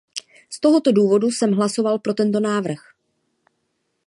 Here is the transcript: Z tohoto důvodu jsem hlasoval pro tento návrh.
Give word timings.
Z 0.49 0.59
tohoto 0.59 0.91
důvodu 0.91 1.27
jsem 1.31 1.53
hlasoval 1.53 1.99
pro 1.99 2.13
tento 2.13 2.39
návrh. 2.39 2.79